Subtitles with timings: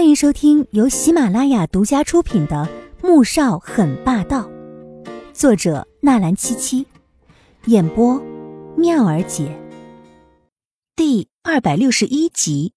[0.00, 2.66] 欢迎收听由喜马拉雅独家出品的
[3.06, 4.48] 《穆少很霸道》，
[5.34, 6.86] 作者纳兰七七，
[7.66, 8.18] 演播
[8.78, 9.54] 妙儿姐，
[10.96, 12.72] 第二百六十一集。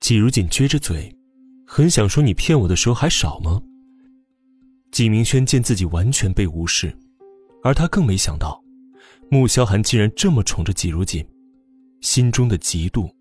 [0.00, 1.14] 季如锦撅着嘴，
[1.66, 3.60] 很想说：“你骗我的时候还少吗？”
[4.90, 6.96] 季明轩见自己完全被无视，
[7.62, 8.58] 而他更没想到，
[9.30, 11.22] 穆萧寒竟然这么宠着季如锦，
[12.00, 13.12] 心中的嫉妒。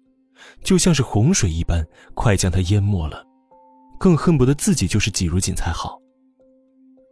[0.63, 3.25] 就像是洪水一般，快将他淹没了，
[3.97, 5.99] 更恨不得自己就是季如锦才好。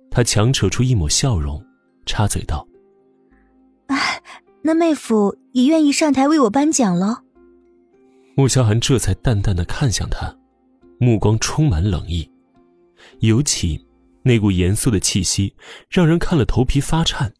[0.09, 1.63] 他强扯出一抹笑容，
[2.05, 2.67] 插嘴道
[3.88, 4.22] ：“哎，
[4.62, 7.23] 那妹夫也愿意上台为我颁奖了。”
[8.36, 10.36] 穆萧寒这才淡淡的看向他，
[11.00, 12.30] 目光充满冷意，
[13.20, 13.84] 尤其
[14.23, 15.55] 那股严肃的气息，
[15.89, 17.31] 让人看了头皮发颤。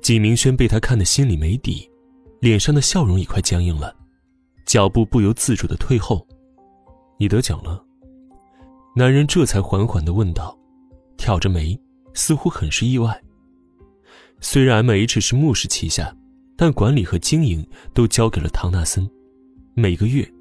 [0.00, 1.90] 季明轩被他看得心里没底，
[2.40, 3.94] 脸上的笑容也快僵硬了。
[4.70, 6.24] 脚步不由自主的退后，
[7.18, 7.84] 你得奖了。
[8.94, 10.56] 男人这才缓缓的问道，
[11.16, 11.76] 挑着眉，
[12.14, 13.20] 似乎很是意外。
[14.40, 16.14] 虽然 M H 是穆氏旗下，
[16.56, 19.10] 但管理和经营都交给了唐纳森。
[19.74, 20.32] 每个月，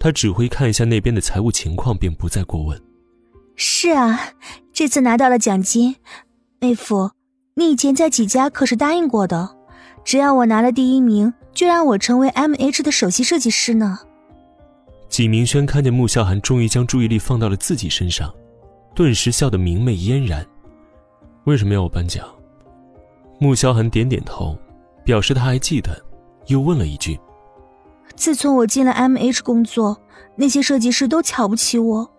[0.00, 2.76] 他只会看一下那边的财务情况，便不再过问。
[3.54, 4.18] 是啊，
[4.72, 5.94] 这次拿到了奖金，
[6.58, 7.12] 妹夫，
[7.54, 9.55] 你以前在几家可是答应过的，
[10.06, 11.34] 只要我拿了第一名。
[11.56, 13.98] 就让我成为 M H 的首席设计师呢。
[15.08, 18.30] 纪明轩看见穆萧寒终于将注意力放到了自己身上，
[18.94, 20.46] 顿时笑得明媚嫣然。
[21.44, 22.28] 为什么要我颁奖？
[23.38, 24.54] 穆萧寒点点头，
[25.02, 25.98] 表示他还记得，
[26.48, 27.18] 又问了一句
[28.14, 29.98] ：“自从我进了 M H 工作，
[30.34, 32.10] 那些设计师都瞧不起我。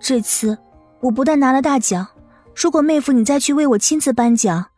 [0.00, 0.58] 这次
[0.98, 2.04] 我不但拿了大奖，
[2.52, 4.70] 如果妹夫你再去为我亲自颁奖，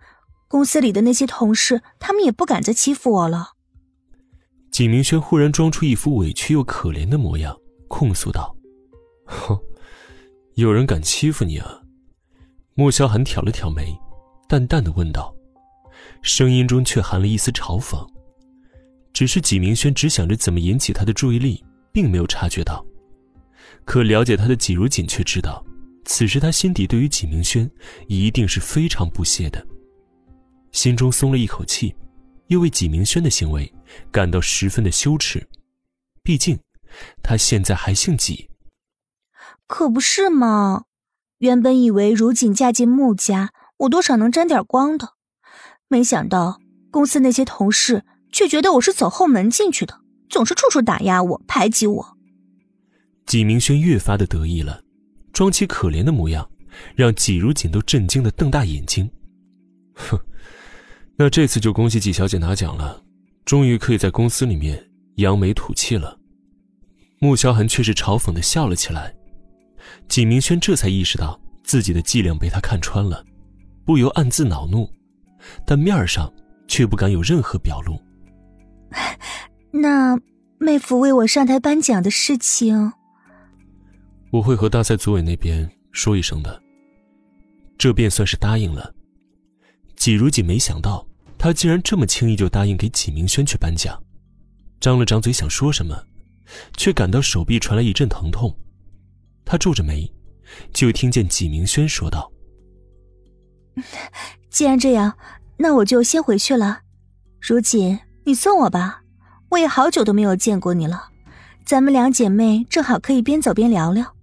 [0.48, 3.52] 公司里的那些同事他们也不敢再欺负我了。”
[4.72, 7.56] 景明轩忽然装出一副委屈又可怜的模样，
[7.88, 8.56] 控诉道
[9.26, 9.58] ：“哼，
[10.54, 11.82] 有人敢欺负你啊？”
[12.74, 13.98] 莫萧寒挑了挑眉，
[14.48, 15.34] 淡淡的问道，
[16.22, 18.06] 声音中却含了一丝嘲讽。
[19.12, 22.84] 只是纪明轩只想着怎么引起他的注意力，并没有察觉到。
[23.84, 25.64] 可了解他的纪如锦却知道，
[26.04, 27.68] 此时他心底对于纪明轩
[28.06, 29.66] 一定是非常不屑的，
[30.72, 31.94] 心中松了一口气。
[32.48, 33.70] 又为纪明轩的行为
[34.10, 35.46] 感到十分的羞耻，
[36.22, 36.58] 毕竟
[37.22, 38.48] 他现在还姓纪。
[39.66, 40.84] 可不是嘛！
[41.40, 45.10] 原本以为如锦嫁进穆家，我多少能沾点光的，
[45.88, 46.58] 没想到
[46.90, 50.00] 公司那些同事却觉得我是走后门进去的，
[50.30, 52.16] 总是处处打压我、排挤我。
[53.26, 54.82] 纪明轩越发的得意了，
[55.34, 56.50] 装起可怜的模样，
[56.96, 59.10] 让纪如锦都震惊的瞪大眼睛。
[59.94, 60.18] 哼！
[61.20, 63.02] 那这次就恭喜季小姐拿奖了，
[63.44, 66.16] 终于可以在公司里面扬眉吐气了。
[67.18, 69.12] 穆萧寒却是嘲讽的笑了起来。
[70.06, 73.24] 纪明轩这才意识到自己的伎俩被他看穿了，
[73.84, 74.88] 不由暗自恼怒，
[75.66, 76.32] 但面上
[76.68, 78.00] 却不敢有任何表露。
[79.72, 80.16] 那
[80.58, 82.92] 妹夫为我上台颁奖的事情，
[84.30, 86.62] 我会和大赛组委那边说一声的。
[87.76, 88.94] 这便算是答应了。
[89.96, 91.07] 季如锦没想到。
[91.38, 94.02] 他竟然这么轻易就答应给纪明轩去颁奖，
[94.80, 96.04] 张了张嘴想说什么，
[96.76, 98.54] 却感到手臂传来一阵疼痛。
[99.44, 100.12] 他皱着眉，
[100.72, 102.30] 就听见纪明轩说道
[104.50, 105.16] ：“既然这样，
[105.56, 106.80] 那我就先回去了。
[107.40, 109.02] 如锦，你送我吧，
[109.50, 111.08] 我也好久都没有见过你了，
[111.64, 114.14] 咱们两姐妹正好可以边走边聊聊。”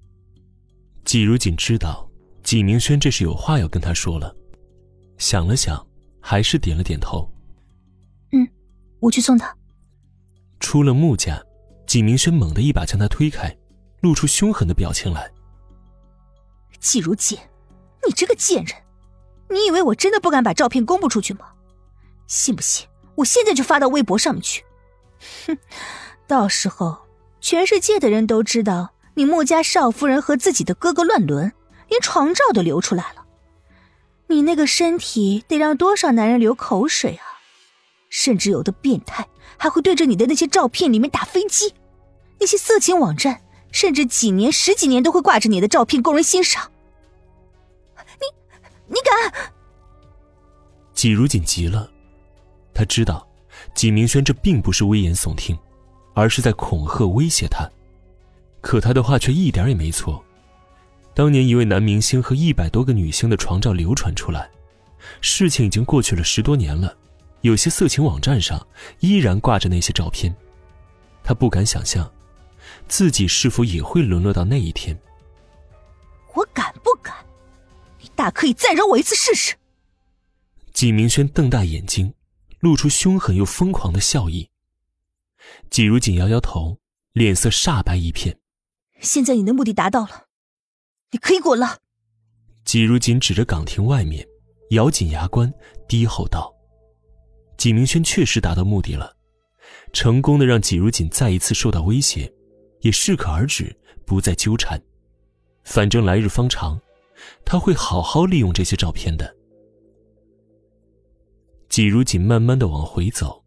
[1.06, 2.10] 季如锦知道
[2.44, 4.36] 纪明轩这是有话要跟他说了，
[5.18, 5.86] 想了想。
[6.28, 7.32] 还是点了点头。
[8.32, 8.48] 嗯，
[9.00, 9.56] 我去送他。
[10.60, 11.40] 出了穆家，
[11.86, 13.56] 景明轩猛地一把将他推开，
[14.02, 15.32] 露出凶狠的表情来。
[16.80, 17.38] 季如锦，
[18.08, 18.76] 你这个贱人，
[19.52, 21.46] 你以为我真的不敢把照片公布出去吗？
[22.26, 24.64] 信不信我现在就发到微博上面去？
[25.46, 25.56] 哼，
[26.26, 26.98] 到时候
[27.40, 31.54] 全世界的人都知道你穆家少夫人和自己的哥哥乱伦，
[31.88, 33.25] 连床照都流出来了。
[34.28, 37.24] 你那个身体得让多少男人流口水啊！
[38.10, 39.28] 甚至有的变态
[39.58, 41.74] 还会对着你的那些照片里面打飞机，
[42.40, 43.42] 那些色情网站
[43.72, 46.72] 甚至几年、十几年都会挂着你的照片供人欣赏。
[47.98, 49.52] 你，你敢？
[50.94, 51.90] 季如锦急了，
[52.74, 53.28] 他知道
[53.74, 55.58] 季明轩这并不是危言耸听，
[56.14, 57.70] 而是在恐吓威胁他，
[58.62, 60.24] 可他的话却一点也没错。
[61.16, 64.52] 当年一位男明星和一百多个女星的床照流传出来，
[65.22, 66.96] 事情已经过去了十多年了，
[67.40, 68.68] 有些色情网站上
[69.00, 70.36] 依然挂着那些照片。
[71.24, 72.12] 他不敢想象，
[72.90, 74.96] 自己是否也会沦落到那一天。
[76.34, 77.16] 我敢不敢？
[78.02, 79.56] 你大可以再惹我一次试试。
[80.74, 82.14] 纪明轩瞪大眼睛，
[82.60, 84.50] 露出凶狠又疯狂的笑意。
[85.70, 86.78] 季如锦摇摇头，
[87.14, 88.38] 脸色煞白一片。
[89.00, 90.25] 现在你的目的达到了，
[91.12, 91.80] 你可以滚了。
[92.66, 94.26] 季如锦指着岗亭外面，
[94.72, 95.52] 咬紧牙关，
[95.88, 96.54] 低吼道
[97.58, 99.16] ：“季明轩确实达到目的了，
[99.94, 102.32] 成功的让季如锦再一次受到威胁，
[102.82, 103.76] 也适可而止，
[104.06, 104.82] 不再纠缠。
[105.64, 106.80] 反正来日方长，
[107.46, 109.34] 他会好好利用这些照片的。”
[111.70, 113.44] 季如锦慢慢的往回走，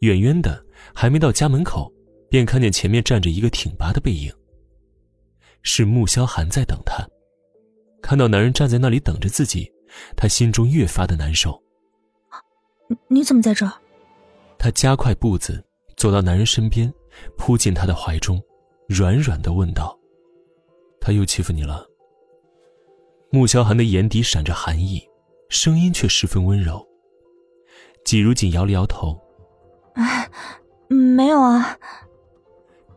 [0.00, 0.64] 远远的
[0.94, 1.92] 还没到家门口，
[2.30, 4.32] 便看见前面站着一个挺拔的背影。
[5.64, 7.04] 是穆萧寒在等他。
[8.00, 9.70] 看到男人站在那里等着自己，
[10.16, 11.60] 他心中越发的难受。
[13.08, 13.72] 你怎么在这儿？
[14.58, 15.64] 他加快步子
[15.96, 16.92] 走到男人身边，
[17.36, 18.40] 扑进他的怀中，
[18.88, 19.98] 软软的问道
[21.00, 21.86] ：“他又欺负你了？”
[23.30, 25.02] 穆萧寒的眼底闪着寒意，
[25.48, 26.86] 声音却十分温柔。
[28.04, 29.18] 季如锦摇了摇头
[29.96, 30.30] ：“哎，
[30.88, 31.76] 没有啊。”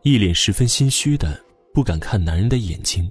[0.02, 1.42] 一脸十分心虚的，
[1.72, 3.10] 不敢看男人的眼睛。